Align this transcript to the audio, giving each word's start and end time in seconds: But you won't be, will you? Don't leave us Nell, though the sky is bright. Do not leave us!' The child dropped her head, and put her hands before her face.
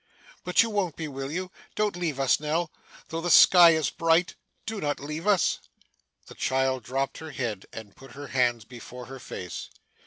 But 0.43 0.63
you 0.63 0.71
won't 0.71 0.95
be, 0.95 1.07
will 1.07 1.29
you? 1.31 1.51
Don't 1.75 1.95
leave 1.95 2.19
us 2.19 2.39
Nell, 2.39 2.71
though 3.09 3.21
the 3.21 3.29
sky 3.29 3.75
is 3.75 3.91
bright. 3.91 4.33
Do 4.65 4.81
not 4.81 4.99
leave 4.99 5.27
us!' 5.27 5.59
The 6.25 6.33
child 6.33 6.81
dropped 6.83 7.19
her 7.19 7.29
head, 7.29 7.67
and 7.71 7.95
put 7.95 8.13
her 8.13 8.29
hands 8.29 8.65
before 8.65 9.05
her 9.05 9.19
face. 9.19 9.69